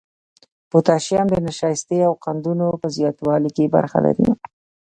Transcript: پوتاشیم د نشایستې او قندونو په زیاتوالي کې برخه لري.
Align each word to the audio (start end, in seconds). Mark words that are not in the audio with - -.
پوتاشیم 0.69 1.25
د 1.31 1.35
نشایستې 1.47 1.97
او 2.07 2.13
قندونو 2.23 2.67
په 2.81 2.87
زیاتوالي 2.97 3.49
کې 3.55 3.71
برخه 3.75 3.99
لري. 4.05 4.29